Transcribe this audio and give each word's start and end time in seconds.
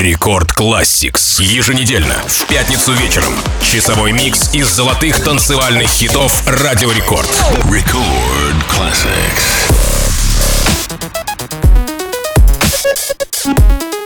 Record 0.00 0.52
Classix. 0.58 1.42
Еженедельно, 1.42 2.14
в 2.26 2.46
пятницу 2.46 2.92
вечером. 2.94 3.34
Часовой 3.60 4.12
микс 4.12 4.54
из 4.54 4.66
золотых 4.66 5.22
танцевальных 5.22 5.90
хитов 5.90 6.42
Радио 6.46 6.90
Рекорд. 6.90 7.28
Record 7.64 8.56
Classix. 8.66 9.70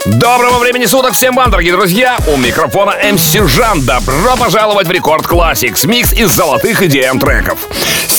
Доброго 0.05 0.59
времени 0.59 0.85
суток 0.85 1.13
всем 1.13 1.33
вам, 1.33 1.49
дорогие 1.49 1.71
друзья! 1.71 2.17
У 2.27 2.35
микрофона 2.35 2.93
MC 3.13 3.31
Жан. 3.31 3.85
Добро 3.85 4.35
пожаловать 4.37 4.87
в 4.87 4.91
Record 4.91 5.25
Classix, 5.25 5.87
микс 5.87 6.11
из 6.11 6.29
золотых 6.29 6.83
EDM 6.83 7.21
треков. 7.21 7.59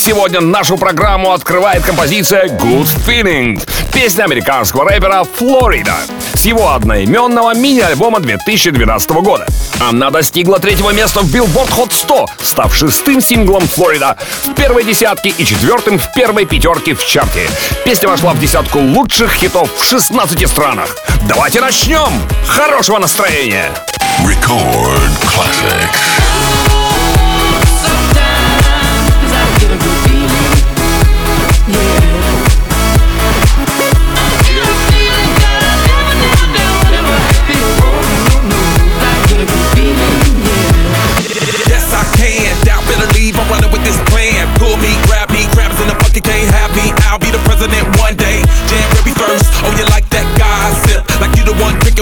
Сегодня 0.07 0.39
нашу 0.39 0.77
программу 0.77 1.33
открывает 1.33 1.83
композиция 1.83 2.45
Good 2.45 2.87
Feeling, 3.05 3.61
песня 3.91 4.23
американского 4.23 4.89
рэпера 4.89 5.25
Флорида 5.25 5.95
с 6.33 6.45
его 6.45 6.71
одноименного 6.71 7.53
мини-альбома 7.53 8.21
2012 8.21 9.09
года. 9.11 9.45
Она 9.81 10.09
достигла 10.09 10.59
третьего 10.59 10.91
места 10.91 11.19
в 11.19 11.25
Billboard 11.25 11.69
Hot 11.75 11.91
100, 11.91 12.25
став 12.41 12.73
шестым 12.73 13.19
синглом 13.19 13.67
Флорида 13.67 14.15
в 14.43 14.53
первой 14.53 14.85
десятке 14.85 15.27
и 15.27 15.45
четвертым 15.45 15.99
в 15.99 16.13
первой 16.13 16.45
пятерке 16.45 16.95
в 16.95 17.05
чарте. 17.05 17.49
Песня 17.83 18.07
вошла 18.07 18.31
в 18.31 18.39
десятку 18.39 18.79
лучших 18.79 19.33
хитов 19.33 19.69
в 19.75 19.83
16 19.83 20.47
странах. 20.47 20.95
Давайте 21.27 21.59
начнем! 21.59 22.13
Хорошего 22.47 22.99
настроения! 22.99 23.73
Record 24.23 25.11
Classics. 25.25 26.86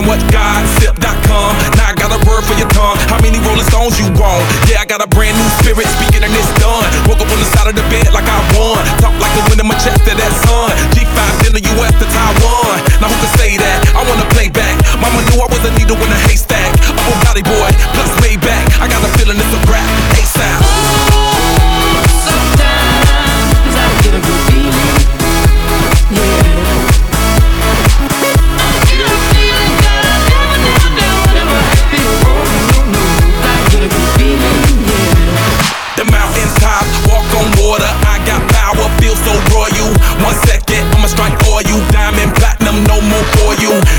What 0.04 0.20
gossip.com. 0.28 1.56
Now 1.80 1.88
I 1.88 1.96
got 1.96 2.12
a 2.12 2.20
word 2.28 2.44
for 2.44 2.52
your 2.60 2.68
tongue. 2.76 3.00
How 3.08 3.16
many 3.24 3.40
Rolling 3.40 3.64
Stones 3.72 3.96
you 3.96 4.12
want? 4.20 4.44
Yeah, 4.68 4.84
I 4.84 4.86
got 4.86 5.00
a 5.00 5.08
brand 5.08 5.40
new 5.40 5.48
spirit 5.64 5.88
speaking 5.96 6.20
and 6.20 6.34
it's 6.36 6.52
done. 6.60 6.84
Woke 7.08 7.24
up 7.24 7.32
on 7.32 7.40
the 7.40 7.48
side 7.56 7.72
of 7.72 7.76
the 7.80 7.86
bed 7.88 8.12
like 8.12 8.28
I 8.28 8.40
won. 8.60 8.84
Talk 9.00 9.16
like 9.24 9.32
the 9.40 9.48
wind 9.48 9.64
in 9.64 9.68
my 9.72 9.78
chest 9.80 10.04
to 10.04 10.12
that 10.12 10.34
sun. 10.44 10.76
G5 10.92 11.48
in 11.48 11.52
the 11.56 11.64
US 11.80 11.96
to 12.04 12.06
Taiwan. 12.12 12.76
Now 13.00 13.08
who 13.08 13.16
can 13.24 13.32
say 13.40 13.56
that? 13.56 13.88
I 13.96 14.04
wanna 14.04 14.28
play 14.36 14.52
back. 14.52 14.76
Mama 15.00 15.24
knew 15.32 15.40
I 15.40 15.48
was 15.48 15.64
a 15.64 15.72
needle 15.80 15.96
in 15.96 16.12
a 16.12 16.20
haystack. 16.28 16.76
A 16.92 17.02
Bugatti 17.08 17.48
boy, 17.48 17.70
plus 17.96 18.12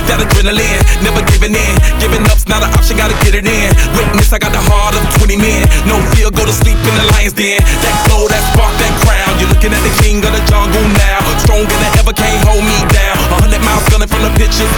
That 0.07 0.23
adrenaline, 0.23 0.81
never 1.03 1.19
giving 1.35 1.51
in. 1.51 1.75
Giving 1.99 2.23
up's 2.31 2.47
not 2.47 2.63
an 2.63 2.71
option, 2.79 2.95
gotta 2.95 3.19
get 3.27 3.35
it 3.35 3.43
in. 3.43 3.69
Witness, 3.99 4.31
I 4.31 4.39
got 4.39 4.55
the 4.55 4.63
heart 4.71 4.95
of 4.95 5.03
20 5.19 5.35
men. 5.35 5.67
No 5.83 5.99
fear, 6.15 6.31
go 6.31 6.47
to 6.47 6.55
sleep 6.55 6.79
in 6.79 6.95
the 6.95 7.07
lion's 7.11 7.35
den. 7.35 7.59
That 7.83 7.97
glow, 8.07 8.31
that 8.31 8.43
spark, 8.55 8.71
that 8.79 8.95
crown. 9.03 9.35
You're 9.43 9.51
looking 9.51 9.75
at 9.75 9.83
the 9.83 9.91
king 9.99 10.23
of 10.23 10.31
the 10.31 10.43
jungle 10.47 10.87
now. 10.95 11.19
Stronger 11.43 11.67
than 11.67 11.93
ever, 11.99 12.15
can't 12.15 12.39
hold 12.47 12.63
me 12.63 12.79
down. 12.95 13.19
A 13.35 13.37
hundred 13.43 13.63
miles 13.67 13.83
gunning 13.91 14.07
from 14.07 14.23
the 14.23 14.33
pitcher's 14.39 14.71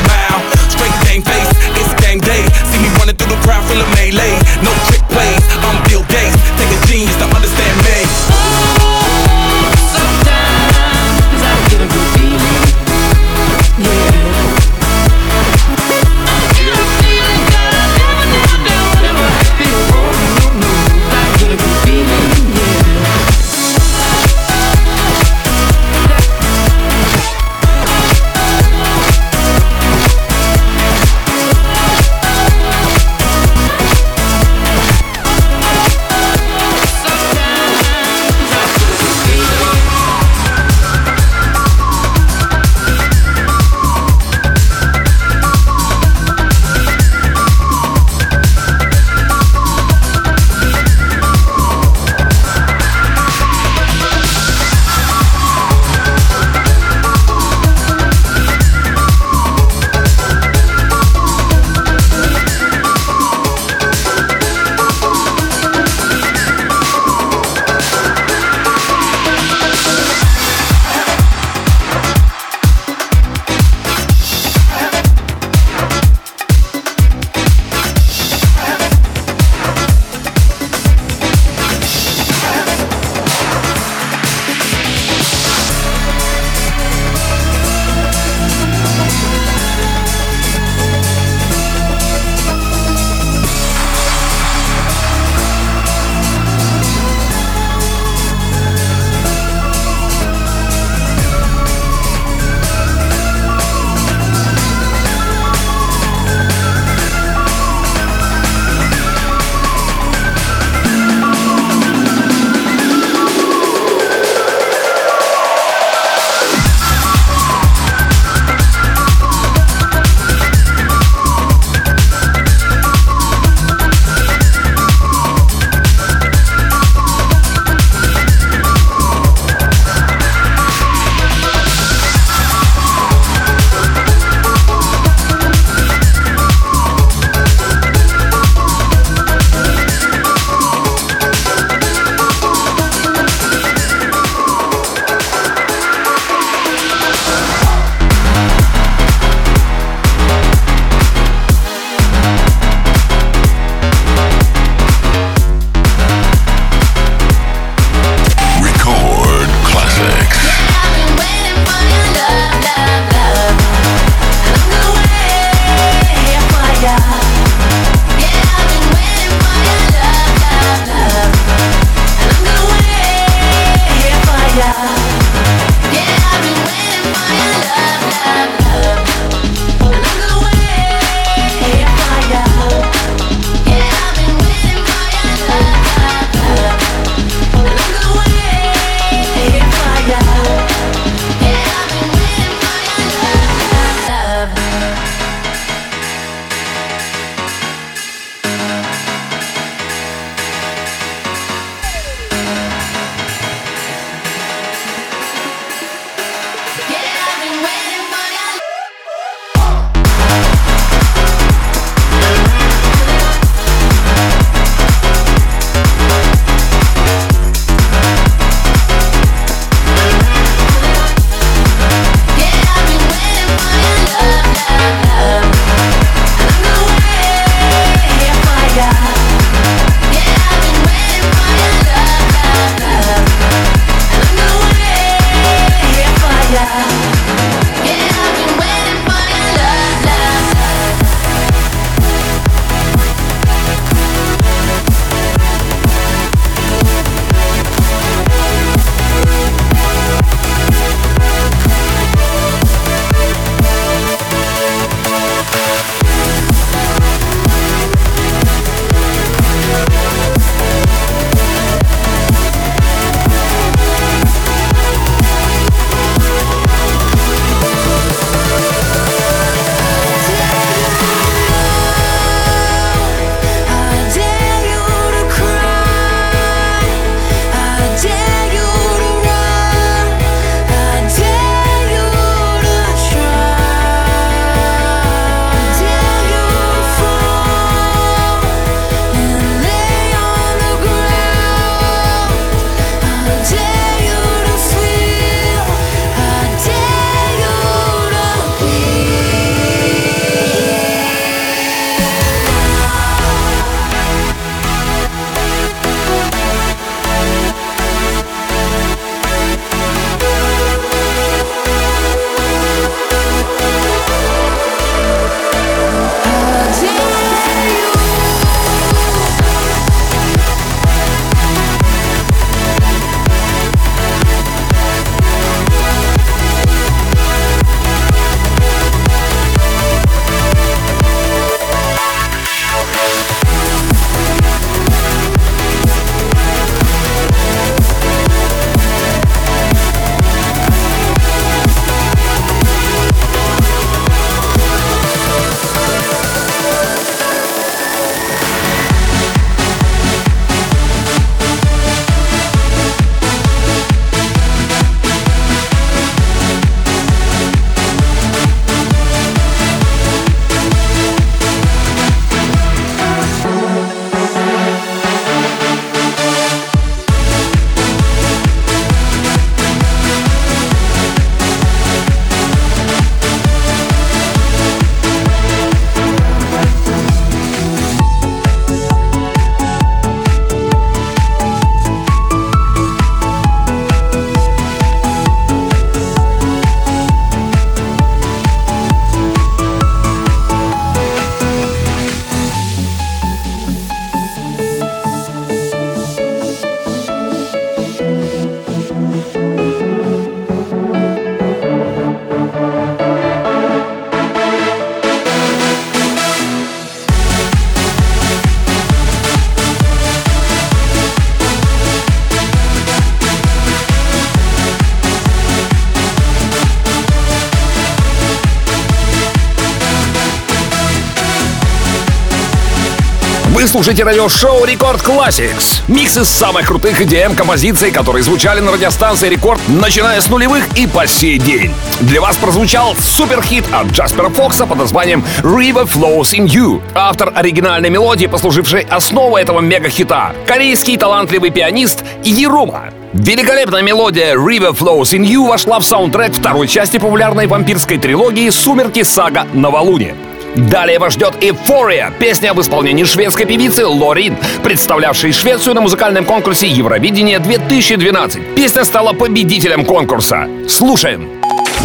Вы 423.59 423.67
слушаете 423.67 424.05
радиошоу 424.05 424.65
Record 424.65 425.01
Classix. 425.01 425.83
Микс 425.89 426.17
из 426.17 426.29
самых 426.29 426.69
крутых 426.69 427.03
EDM 427.03 427.35
композиций, 427.35 427.91
которые 427.91 428.23
звучали 428.23 428.61
на 428.61 428.71
радиостанции 428.71 429.29
Рекорд, 429.29 429.61
начиная 429.67 430.21
с 430.21 430.29
нулевых 430.29 430.65
и 430.79 430.87
по 430.87 431.09
сей 431.09 431.41
день. 431.41 431.75
Для 432.03 432.21
вас 432.21 432.37
прозвучал 432.37 432.95
суперхит 432.95 433.65
от 433.73 433.89
Джаспера 433.89 434.29
Форкса 434.29 434.65
под 434.65 434.79
названием 434.79 435.25
River 435.43 435.91
Flows 435.93 436.39
in 436.39 436.47
You. 436.47 436.81
Автор 436.95 437.33
оригинальной 437.35 437.91
мелодии, 437.91 438.27
послужившей 438.27 438.87
основой 438.89 439.43
этого 439.43 439.59
мега-хита. 439.59 440.37
Корейский 440.47 440.97
талантливый 440.97 441.51
пианист 441.51 442.05
Ирума. 442.23 442.91
Великолепная 443.13 443.83
мелодия 443.83 444.37
River 444.37 444.79
Flows 444.79 445.19
in 445.19 445.27
You 445.27 445.49
вошла 445.49 445.81
в 445.81 445.85
саундтрек 445.85 446.33
второй 446.33 446.69
части 446.69 446.99
популярной 446.99 447.49
вампирской 447.49 447.99
трилогии 447.99 448.51
«Сумерки. 448.51 449.03
Сага. 449.03 449.49
Новолуние». 449.53 450.15
Далее 450.59 450.99
вас 450.99 451.15
ждет 451.15 451.35
«Эйфория»— 451.41 452.13
песня 452.19 452.51
об 452.51 452.61
исполнении 452.61 453.05
шведской 453.05 453.47
певицы 453.47 453.87
Лорин, 453.87 454.37
представлявшей 454.65 455.33
Швецию 455.33 455.75
на 455.75 455.81
музыкальном 455.81 456.25
конкурсе 456.25 456.67
Евровидение 456.67 457.39
2012. 457.39 458.57
Песня 458.57 458.85
стала 458.85 459.13
победителем 459.13 459.85
конкурса. 459.85 460.49
Слушаем. 460.69 461.29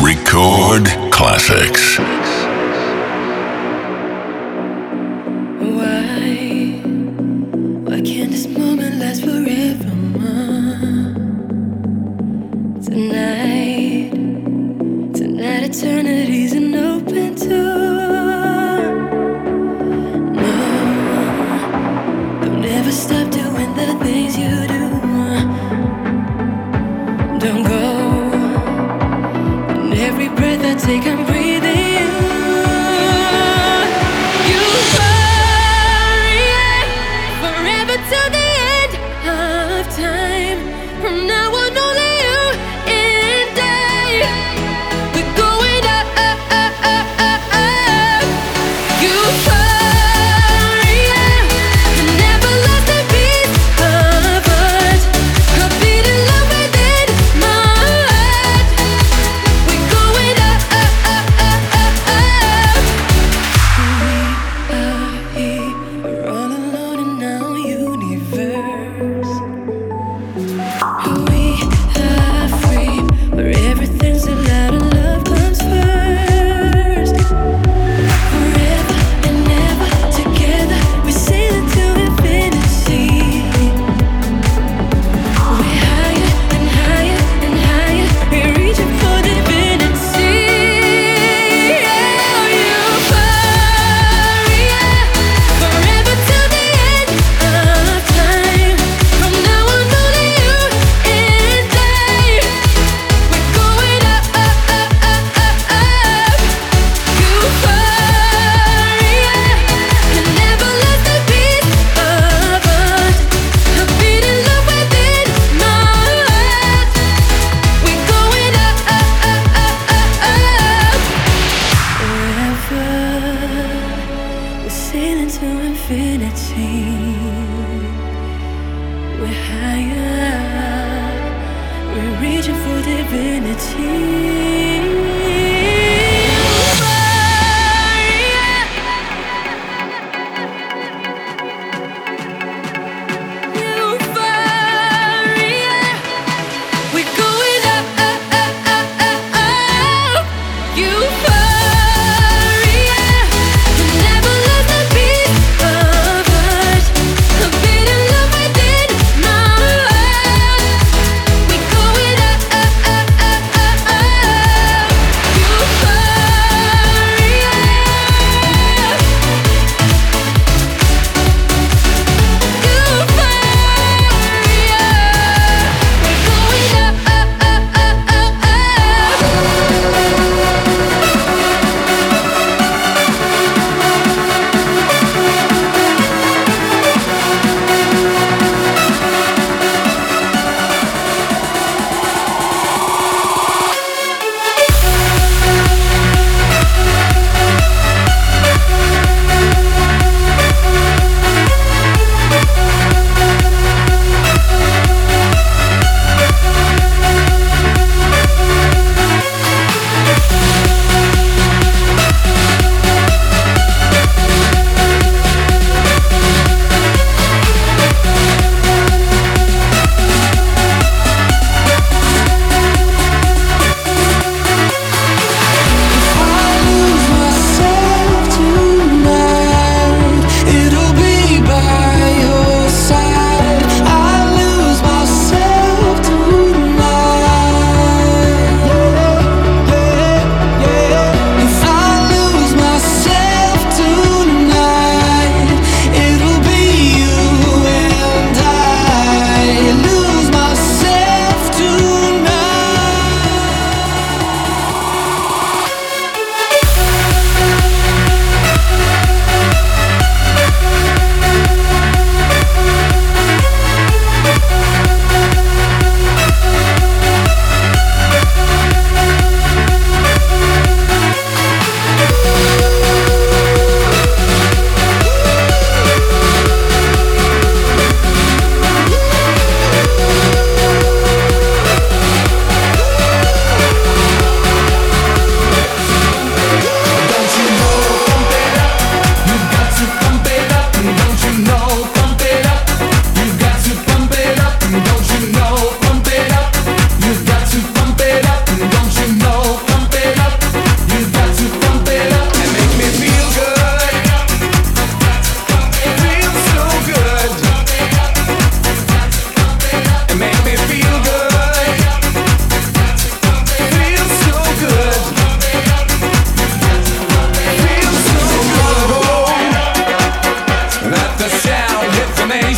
Record 0.01 0.89
Classics. 1.11 2.01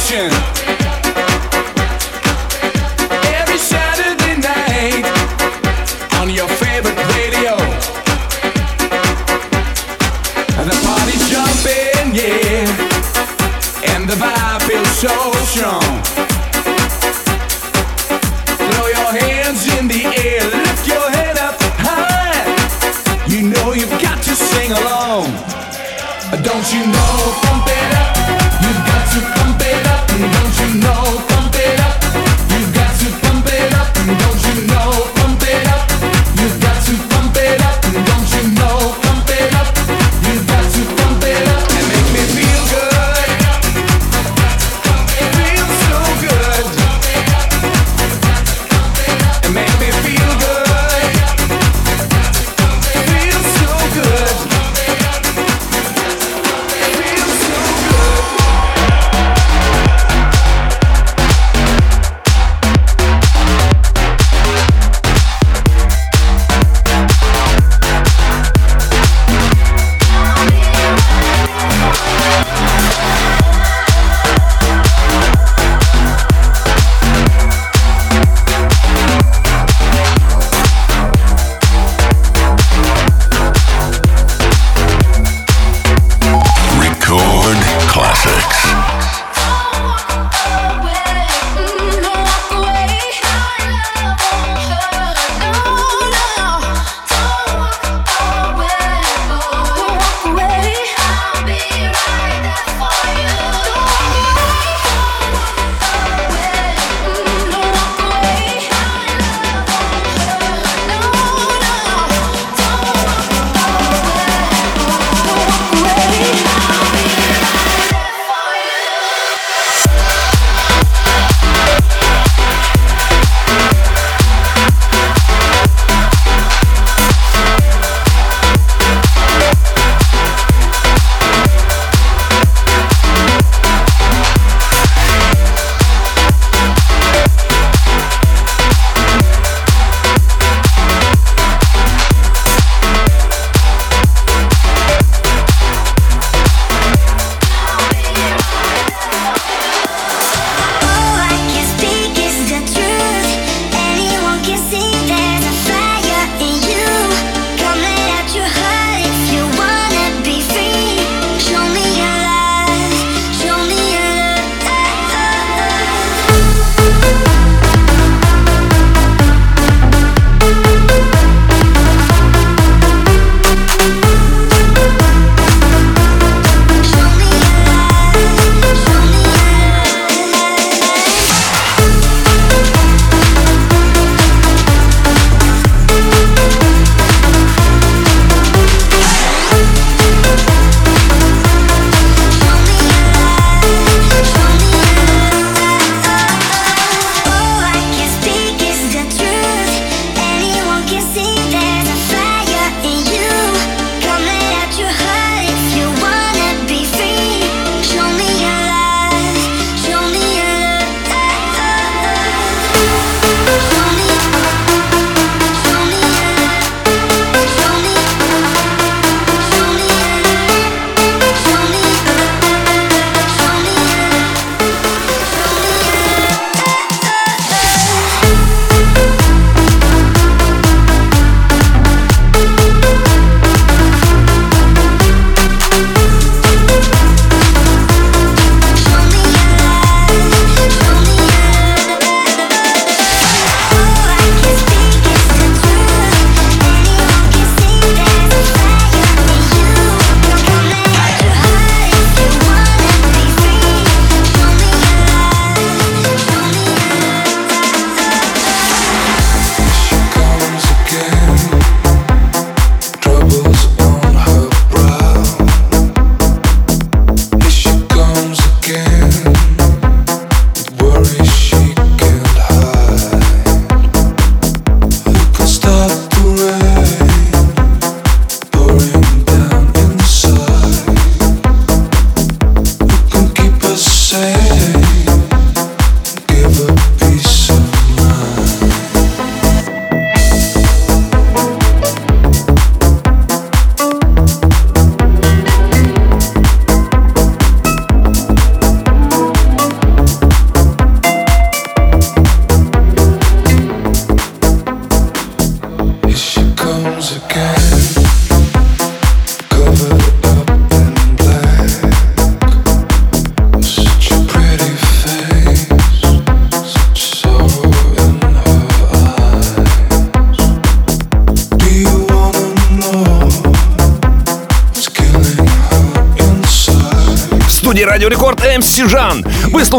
Revolution. 0.06 0.65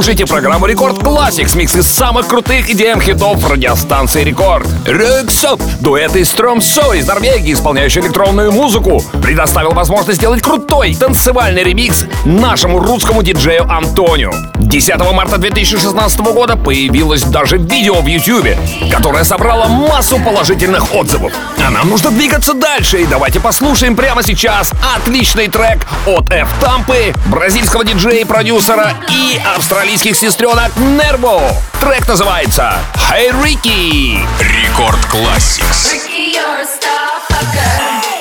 слушаете 0.07 0.33
программу 0.33 0.66
Record 0.66 1.03
Classix, 1.03 1.57
микс 1.57 1.75
из 1.75 1.85
самых 1.88 2.29
крутых 2.29 2.71
EDM 2.71 3.01
хитов 3.01 3.45
радиостанции 3.51 4.23
Рекорд. 4.23 4.69
Röyksopp, 4.87 5.61
дуэт 5.81 6.14
из 6.14 6.31
Тромсё 6.31 6.92
из 6.92 7.09
Норвегии, 7.09 7.53
исполняющий 7.53 7.99
электронную 7.99 8.53
музыку, 8.53 9.03
предоставил 9.21 9.73
возможность 9.73 10.19
сделать 10.19 10.42
крутой 10.42 10.95
танцевальный 10.95 11.64
ремикс 11.64 12.05
нашему 12.25 12.79
русскому 12.79 13.25
диджею 13.25 13.69
Антонио. 13.69 14.33
10 14.55 14.97
марта 15.12 15.38
2016 15.38 16.21
года 16.21 16.57
появилось 16.57 17.23
даже 17.23 17.57
видео 17.57 18.01
в 18.01 18.07
YouTube, 18.07 18.57
которое 18.92 19.25
собрало 19.25 19.66
массу 19.66 20.21
положительных 20.21 20.95
отзывов. 20.95 21.33
А 21.66 21.71
нам 21.71 21.88
нужно 21.90 22.12
двигаться 22.12 22.55
дальше, 22.55 23.03
и 23.03 23.07
давайте 23.07 23.40
послушаем 23.40 23.97
прямо 23.97 24.23
сейчас 24.23 24.71
отличный 24.95 25.49
трек 25.49 25.85
от 26.07 26.31
F-Тампы, 26.31 27.12
бразильского 27.27 27.85
диджея 27.85 28.21
и 28.21 28.25
продюсера 28.25 28.92
и 29.11 29.40
австралийского 29.57 29.96
российских 29.97 30.17
сестренок 30.17 30.77
Nervo. 30.77 31.40
Трек 31.81 32.07
называется 32.07 32.75
«Хай 32.97 33.31
Ricky", 33.31 34.19
Рекорд 34.41 35.03
Классикс. 35.07 35.95
Рики, 35.95 36.37
you're 36.37 36.61
a 36.61 36.67
star, 36.67 37.23
fucker. 37.31 38.15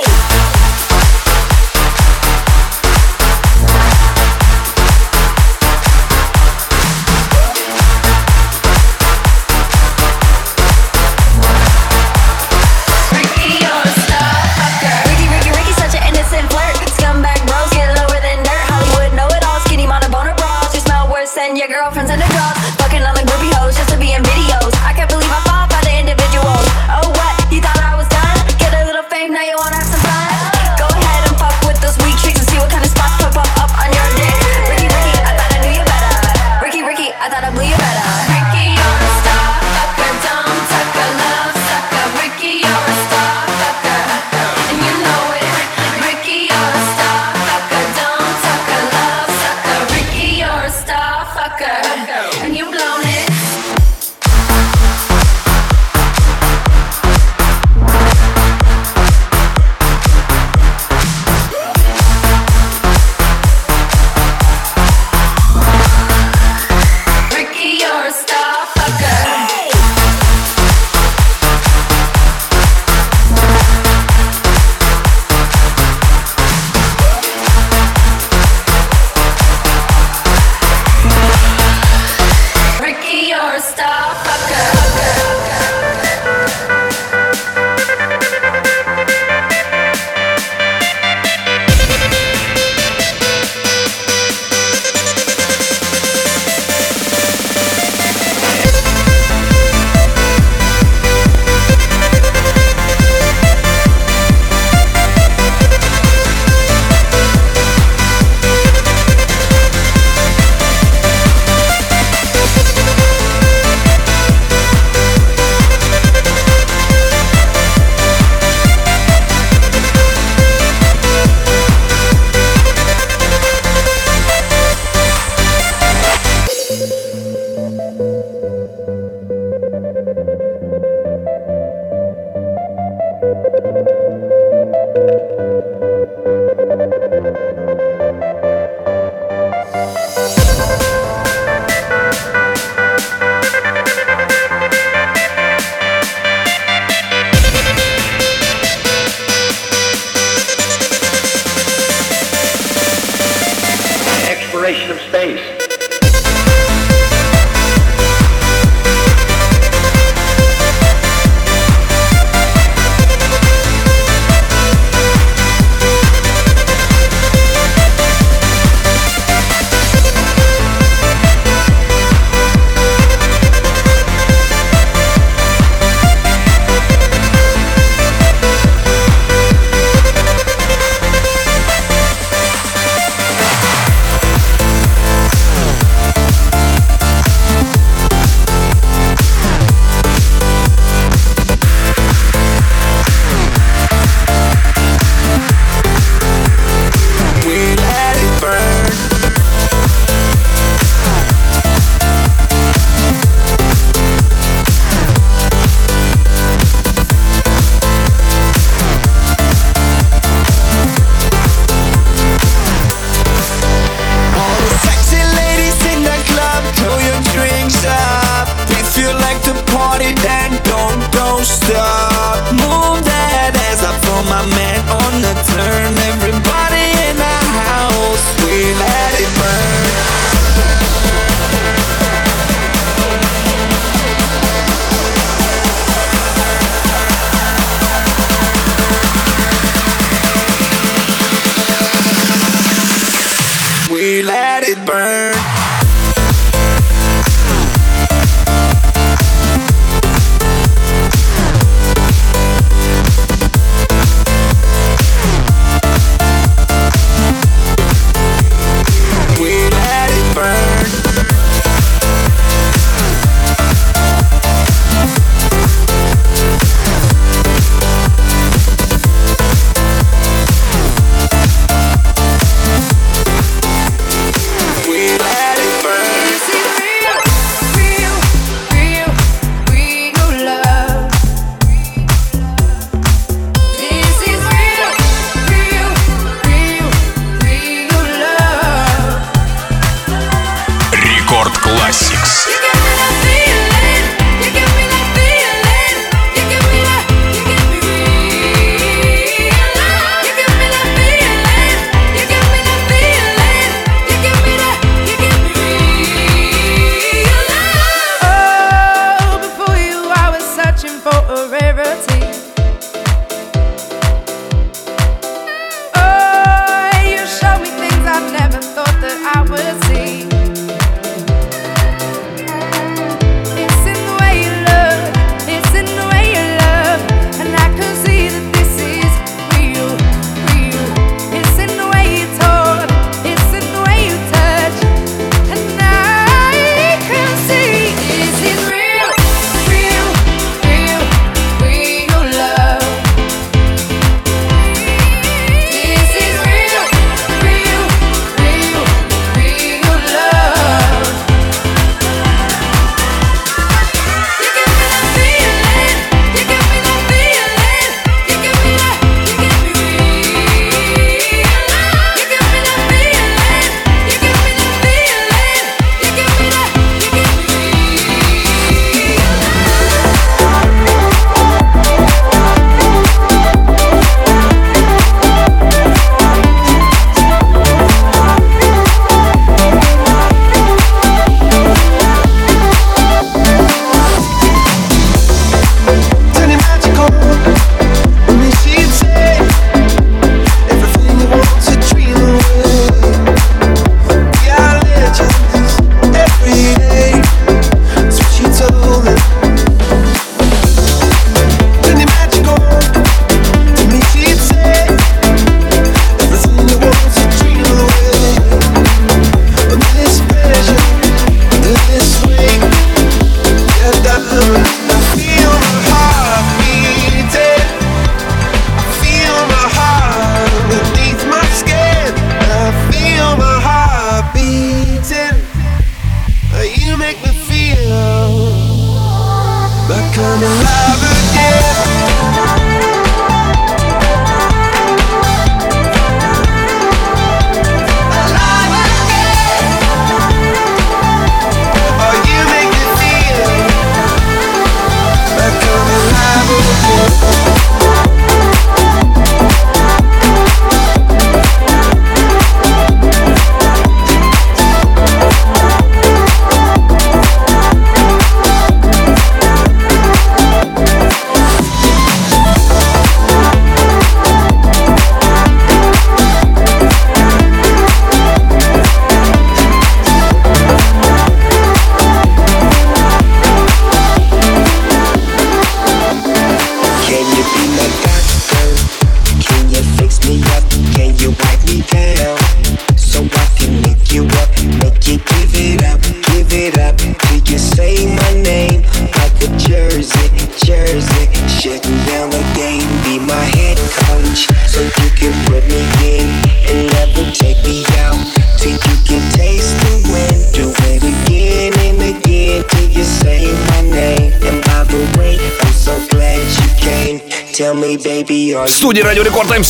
come 430.25 430.41
alive 430.41 431.04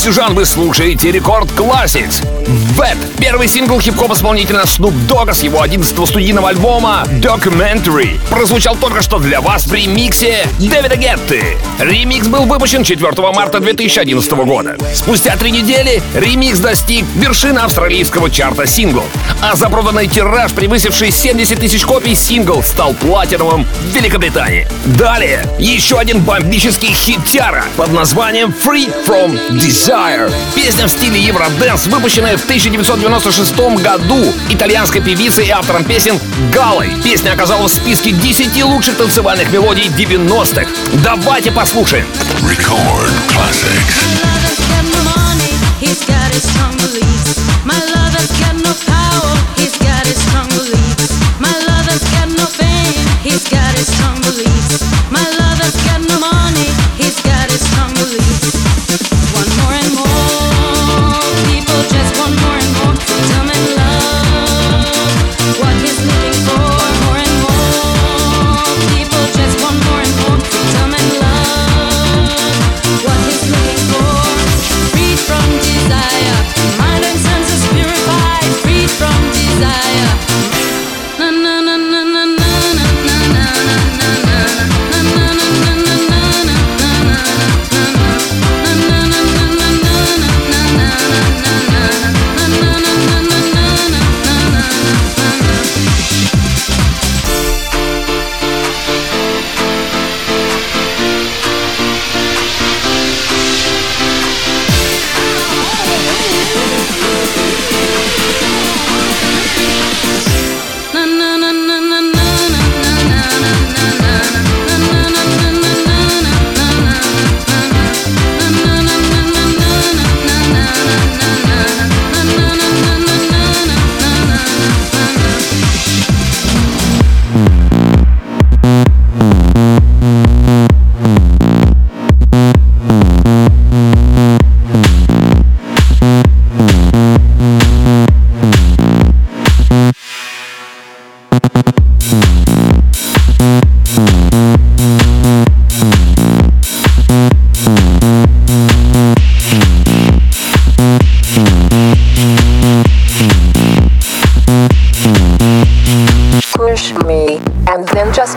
MC 0.05 0.14
Жан, 0.14 0.35
вы 0.35 0.45
слушаете 0.45 1.11
Record 1.11 1.49
Classix. 1.57 2.23
Bad— 2.77 2.95
первый 3.19 3.47
сингл 3.47 3.79
хип-хоп 3.79 4.11
исполнителя 4.13 4.59
Snoop 4.59 4.93
Dogg 5.07 5.33
с 5.33 5.41
его 5.41 5.65
11-го 5.65 6.05
студийного 6.05 6.49
альбома 6.49 7.07
Doggumentary. 7.21 8.19
Прозвучал 8.29 8.75
только 8.75 9.01
что 9.01 9.17
для 9.17 9.41
вас 9.41 9.65
в 9.65 9.73
ремиксе 9.73 10.45
Дэвида 10.59 10.95
Гетты. 10.97 11.57
Ремикс 11.79 12.27
был 12.27 12.45
выпущен 12.45 12.83
4 12.83 13.13
марта 13.33 13.59
2011 13.59 14.31
года. 14.33 14.77
Спустя 14.93 15.35
три 15.37 15.49
недели 15.49 16.03
ремикс 16.13 16.59
достиг 16.59 17.03
вершины 17.15 17.57
австралийского 17.57 18.29
чарта 18.29 18.67
синглов, 18.67 19.05
а 19.51 19.55
за 19.55 19.69
проданный 19.69 20.07
тираж, 20.07 20.53
превысивший 20.53 21.11
70 21.11 21.59
тысяч 21.59 21.85
копий, 21.85 22.15
сингл 22.15 22.63
стал 22.63 22.93
платиновым 22.95 23.65
в 23.65 23.95
Великобритании. 23.95 24.67
Далее 24.85 25.45
еще 25.59 25.99
один 25.99 26.21
бомбический 26.21 26.93
хитяра 26.93 27.65
под 27.77 27.91
названием 27.91 28.49
Freed 28.65 28.91
From 29.05 29.39
Desire. 29.51 30.33
Песня 30.55 30.87
в 30.87 30.89
стиле 30.89 31.19
Евроденс, 31.19 31.87
выпущенная 31.87 32.37
в 32.37 32.43
1996 32.43 33.55
году 33.81 34.33
итальянской 34.49 35.01
певицей 35.01 35.47
и 35.47 35.51
автором 35.51 35.83
песен 35.83 36.19
Галой. 36.51 36.91
Песня 37.03 37.31
оказалась 37.31 37.73
в 37.73 37.75
списке 37.75 38.11
10 38.11 38.63
лучших 38.63 38.97
танцевальных 38.97 39.51
мелодий 39.51 39.85
90-х. 39.85 40.67
Давайте 41.03 41.51
послушаем. 41.51 42.07
Record 42.41 43.11
classics. 43.29 44.34
He's 45.95 46.03
got 46.03 46.33
his 46.33 46.43
strong 46.43 46.75
beliefs. 46.75 47.39
My 47.63 47.79
love 47.95 48.11
has 48.19 48.27
got 48.43 48.55
no 48.59 48.73
power. 48.83 49.64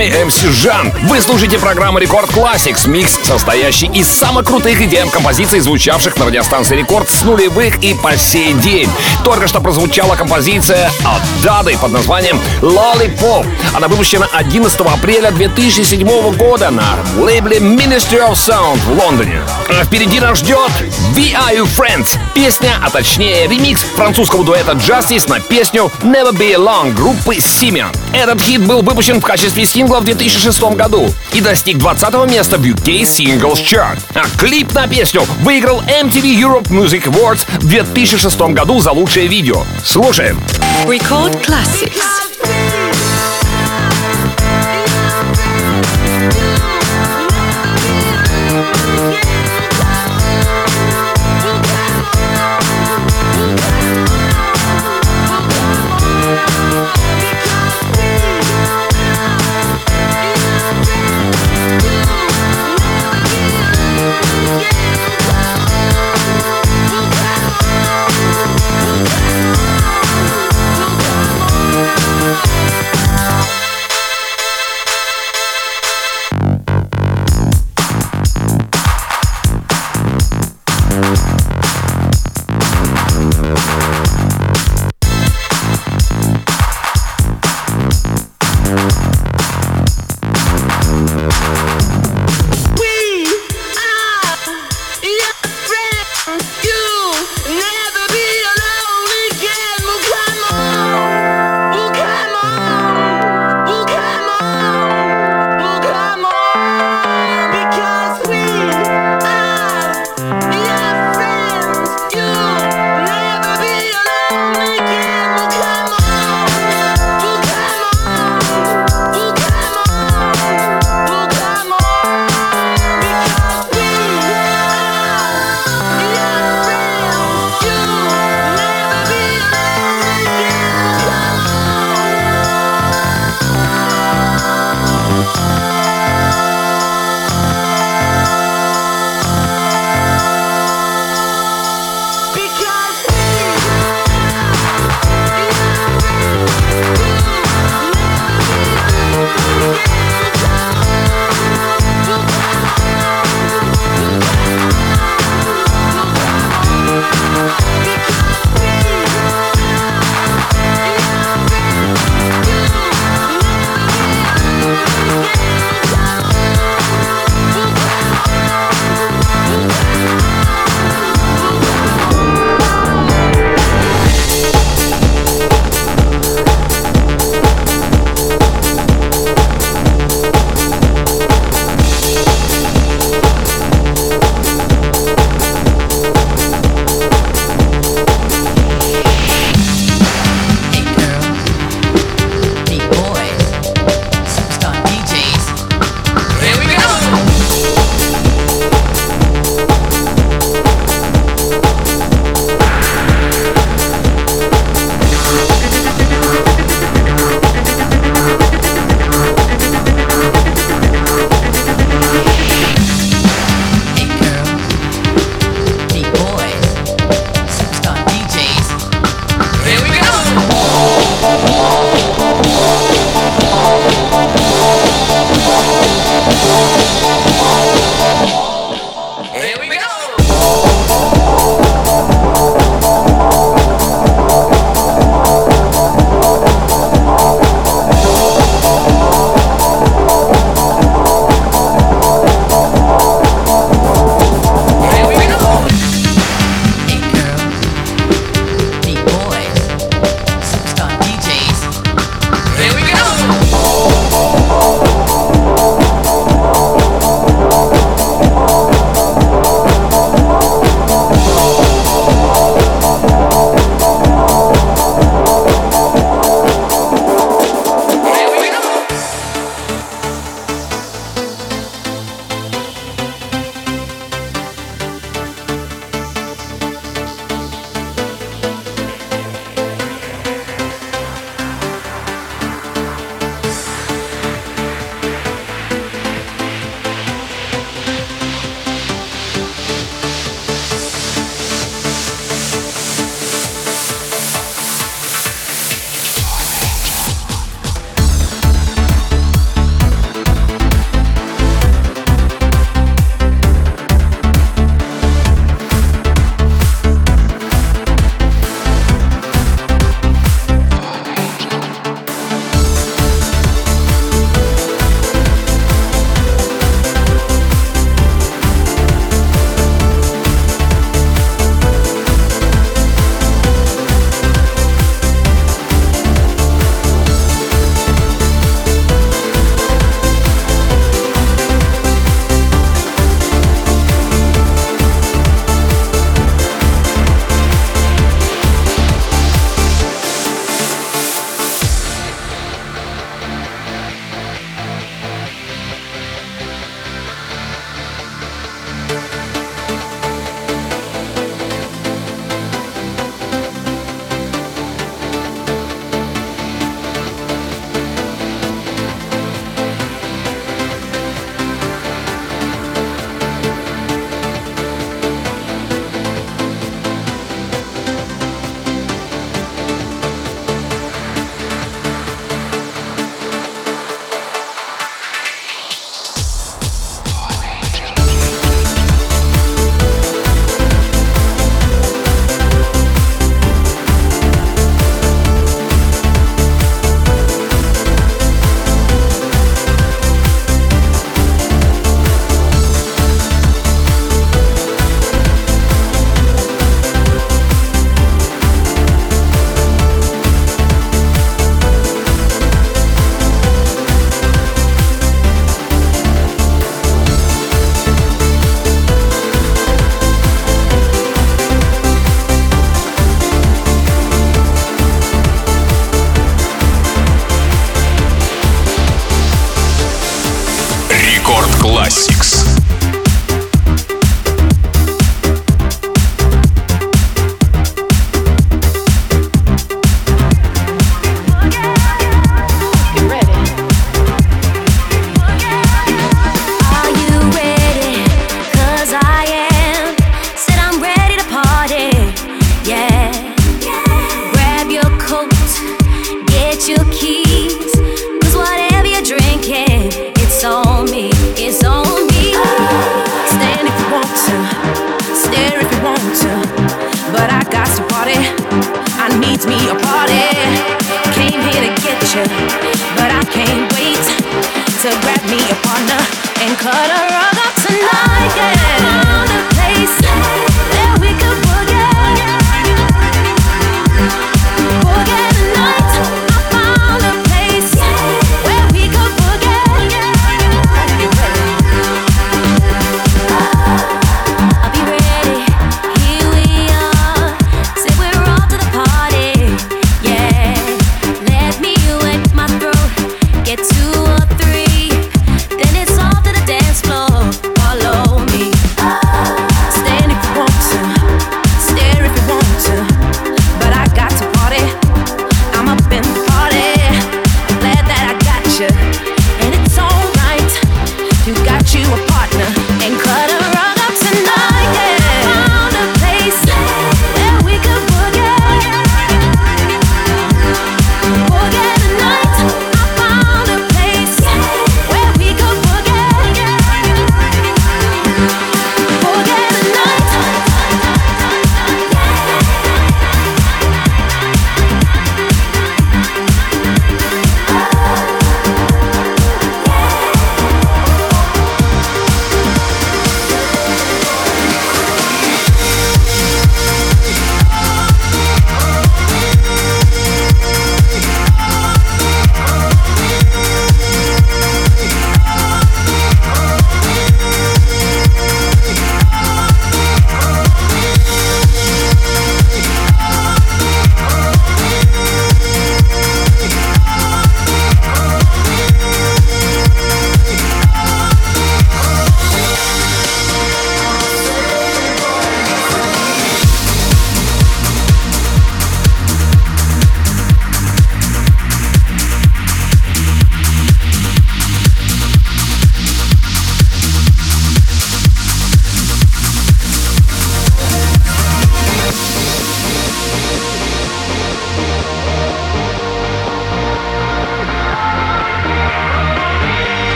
Друзья, 0.00 0.19
с 0.30 0.42
вами 0.42 0.50
MC 0.50 0.50
Жан. 0.62 0.92
Вы 1.04 1.20
слушаете 1.20 1.58
программу 1.58 1.98
Рекорд 1.98 2.30
Classics, 2.30 2.88
микс, 2.88 3.18
состоящий 3.22 3.86
из 3.86 4.08
самых 4.08 4.46
крутых 4.46 4.80
идеям 4.80 5.10
композиций, 5.10 5.60
звучавших 5.60 6.16
на 6.16 6.26
радиостанции 6.26 6.76
Рекорд 6.76 7.08
с 7.08 7.22
нулевых 7.22 7.82
и 7.82 7.94
по 7.94 8.16
сей 8.16 8.52
день. 8.54 8.88
Только 9.24 9.48
что 9.48 9.60
прозвучала 9.60 10.16
композиция 10.16 10.90
от 11.04 11.22
Дады 11.42 11.76
под 11.78 11.92
названием 11.92 12.40
Lollipop. 12.60 13.46
Она 13.74 13.88
выпущена 13.88 14.28
11 14.32 14.80
апреля 14.80 15.30
2007 15.30 16.36
года 16.36 16.70
на 16.70 16.98
лейбле 17.18 17.58
Ministry 17.58 18.20
of 18.26 18.32
Sound 18.32 18.78
в 18.86 18.98
Лондоне. 18.98 19.42
А 19.68 19.84
впереди 19.84 20.20
нас 20.20 20.38
ждет 20.38 20.70
We 21.14 21.32
Are 21.34 21.56
You 21.56 21.64
Friends. 21.66 22.18
Песня, 22.34 22.72
а 22.82 22.90
точнее 22.90 23.46
ремикс 23.46 23.82
французского 23.82 24.44
дуэта 24.44 24.72
Justice 24.72 25.28
на 25.28 25.40
песню 25.40 25.90
Never 26.02 26.32
Be 26.32 26.54
Alone 26.54 26.92
группы 26.92 27.36
Simeon. 27.36 27.94
Этот 28.12 28.40
хит 28.40 28.66
был 28.66 28.82
выпущен 28.82 29.20
в 29.20 29.24
качестве 29.24 29.64
сингла 29.64 30.00
в 30.00 30.04
2006 30.20 30.76
году 30.76 31.10
и 31.32 31.40
достиг 31.40 31.78
20 31.78 32.30
места 32.30 32.58
в 32.58 32.62
UK 32.62 33.02
Singles 33.04 33.64
Chart. 33.64 33.98
А 34.14 34.24
клип 34.38 34.74
на 34.74 34.86
песню 34.86 35.22
выиграл 35.40 35.80
MTV 35.80 36.38
Europe 36.38 36.68
Music 36.68 37.04
Awards 37.04 37.46
в 37.58 37.66
2006 37.66 38.38
году 38.52 38.80
за 38.80 38.92
лучшее 38.92 39.28
видео. 39.28 39.62
Слушаем. 39.82 40.38
Record 40.84 41.42
Classics. 41.42 42.09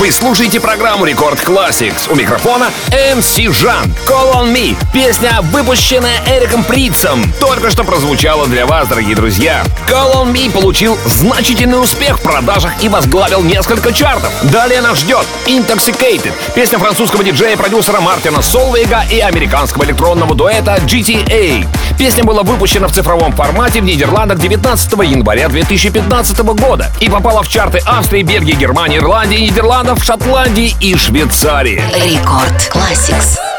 Вы 0.00 0.10
слушаете 0.10 0.60
программу 0.60 1.04
Record 1.04 1.38
Classix. 1.40 2.10
У 2.10 2.14
микрофона 2.14 2.70
MC 2.88 3.52
Жан. 3.52 3.92
Call 4.08 4.32
on 4.34 4.50
me. 4.50 4.74
Песня, 4.94 5.40
выпущенная 5.52 6.22
Эриком 6.26 6.64
Притцем, 6.64 7.30
только 7.38 7.70
что 7.70 7.84
прозвучала 7.84 8.46
для 8.46 8.64
вас, 8.64 8.88
дорогие 8.88 9.14
друзья. 9.14 9.62
Call 9.86 10.14
on 10.14 10.32
me 10.32 10.50
получил 10.50 10.98
значительный 11.04 11.82
успех 11.82 12.18
в 12.18 12.22
продажах 12.22 12.72
и 12.82 12.88
возглавил 12.88 13.42
несколько 13.42 13.92
чартов. 13.92 14.32
Далее 14.44 14.80
нас 14.80 15.00
ждет 15.00 15.26
Intoxicated. 15.44 16.32
Песня 16.54 16.78
французского 16.78 17.22
диджея 17.22 17.52
и 17.52 17.56
продюсера 17.56 18.00
Мартина 18.00 18.40
Солвейга 18.40 19.04
и 19.10 19.20
американского 19.20 19.84
электронного 19.84 20.34
дуэта 20.34 20.76
GTA. 20.76 21.66
Песня 21.98 22.24
была 22.24 22.42
выпущена 22.42 22.88
в 22.88 22.92
цифровом 22.92 23.34
формате 23.34 23.82
в 23.82 23.84
Нидерландах 23.84 24.38
19 24.38 24.92
января 25.04 25.48
2015 25.48 26.38
года 26.38 26.90
и 27.00 27.10
попала 27.10 27.42
в 27.42 27.48
чарты 27.48 27.82
Австрии, 27.84 28.22
Бельгии, 28.22 28.54
Германии, 28.54 28.96
Ирландии 28.96 29.36
и 29.36 29.50
Нидерландов 29.50 29.89
в 29.94 30.04
Шотландии 30.04 30.76
и 30.80 30.96
Швейцарии. 30.96 31.82
Record 31.94 32.68
Classix. 32.70 33.49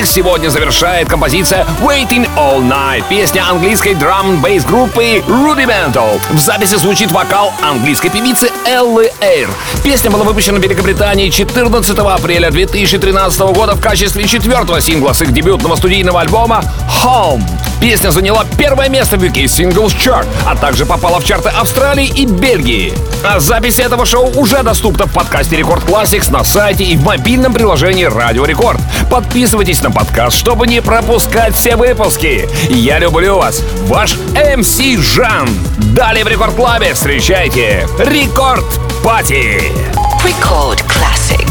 Classics 0.00 0.06
сегодня 0.06 0.48
завершает 0.48 1.08
композиция 1.08 1.66
Waiting 1.80 2.28
All 2.36 2.60
Night, 2.62 3.04
песня 3.08 3.48
английской 3.48 3.94
драм-бейс 3.94 4.64
группы 4.64 5.22
Rudimental. 5.26 6.20
В 6.30 6.38
записи 6.38 6.76
звучит 6.76 7.10
вокал 7.10 7.52
английской 7.62 8.08
певицы 8.08 8.50
Эллы 8.66 9.10
Эйр. 9.20 9.48
Песня 9.84 10.10
была 10.10 10.24
выпущена 10.24 10.58
в 10.58 10.62
Великобритании 10.62 11.28
14 11.28 11.98
апреля 11.98 12.50
2013 12.50 13.40
года 13.40 13.74
в 13.74 13.80
качестве 13.80 14.26
четвертого 14.26 14.80
сингла 14.80 15.12
с 15.12 15.20
их 15.22 15.32
дебютного 15.32 15.76
студийного 15.76 16.20
альбома 16.20 16.64
Home. 17.04 17.42
Песня 17.80 18.10
заняла 18.10 18.44
первое 18.60 18.90
место 18.90 19.16
в 19.16 19.22
UK 19.22 19.44
Singles 19.44 19.96
Chart, 19.96 20.26
а 20.46 20.54
также 20.54 20.84
попала 20.84 21.18
в 21.18 21.24
чарты 21.24 21.48
Австралии 21.48 22.06
и 22.06 22.26
Бельгии. 22.26 22.92
А 23.24 23.40
запись 23.40 23.78
этого 23.78 24.04
шоу 24.04 24.38
уже 24.38 24.62
доступна 24.62 25.06
в 25.06 25.12
подкасте 25.14 25.56
Рекорд 25.56 25.82
Classics 25.84 26.30
на 26.30 26.44
сайте 26.44 26.84
и 26.84 26.94
в 26.94 27.02
мобильном 27.02 27.54
приложении 27.54 28.04
Радио 28.04 28.44
Рекорд. 28.44 28.78
Подписывайтесь 29.10 29.80
на 29.80 29.90
подкаст, 29.90 30.36
чтобы 30.36 30.66
не 30.66 30.82
пропускать 30.82 31.54
все 31.54 31.74
выпуски. 31.74 32.50
Я 32.68 32.98
люблю 32.98 33.38
вас, 33.38 33.62
ваш 33.86 34.16
МС 34.34 34.78
Жан. 34.98 35.48
Далее 35.94 36.22
в 36.22 36.28
Рекорд 36.28 36.54
Клабе 36.54 36.92
встречайте 36.92 37.88
Рекорд 37.98 38.66
Пати. 39.02 39.72
Record 40.22 40.84
Classics. 40.86 41.49